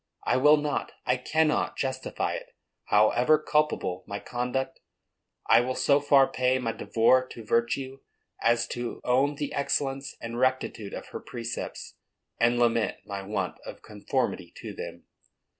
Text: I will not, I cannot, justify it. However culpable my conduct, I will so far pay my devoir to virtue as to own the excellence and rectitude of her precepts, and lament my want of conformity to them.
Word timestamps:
I 0.23 0.35
will 0.35 0.57
not, 0.57 0.93
I 1.05 1.15
cannot, 1.15 1.77
justify 1.77 2.33
it. 2.33 2.55
However 2.85 3.37
culpable 3.37 4.03
my 4.07 4.17
conduct, 4.19 4.79
I 5.45 5.61
will 5.61 5.75
so 5.75 5.99
far 5.99 6.27
pay 6.27 6.57
my 6.57 6.71
devoir 6.71 7.27
to 7.27 7.45
virtue 7.45 7.99
as 8.41 8.67
to 8.69 8.99
own 9.03 9.35
the 9.35 9.53
excellence 9.53 10.15
and 10.19 10.39
rectitude 10.39 10.95
of 10.95 11.09
her 11.09 11.19
precepts, 11.19 11.97
and 12.39 12.57
lament 12.57 12.97
my 13.05 13.21
want 13.21 13.59
of 13.63 13.83
conformity 13.83 14.51
to 14.55 14.73
them. 14.73 15.03